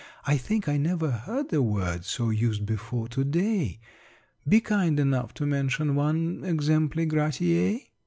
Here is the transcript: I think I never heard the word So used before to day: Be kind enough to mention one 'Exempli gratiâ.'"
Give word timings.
I 0.25 0.35
think 0.35 0.67
I 0.67 0.77
never 0.77 1.11
heard 1.11 1.49
the 1.49 1.61
word 1.61 2.05
So 2.05 2.31
used 2.31 2.65
before 2.65 3.07
to 3.09 3.23
day: 3.23 3.79
Be 4.47 4.59
kind 4.59 4.99
enough 4.99 5.31
to 5.35 5.45
mention 5.45 5.93
one 5.93 6.39
'Exempli 6.43 7.07
gratiâ.'" 7.07 7.85